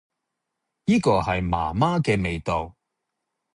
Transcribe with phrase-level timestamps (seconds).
[0.85, 2.75] 依個係媽媽嘅味道